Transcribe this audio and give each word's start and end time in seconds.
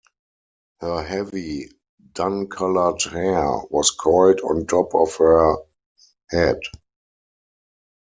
Her 0.79 1.03
heavy, 1.03 1.69
dun-coloured 2.13 3.03
hair 3.03 3.47
was 3.69 3.91
coiled 3.91 4.41
on 4.41 4.65
top 4.65 4.95
of 4.95 5.15
her 5.17 5.57
head. 6.31 6.59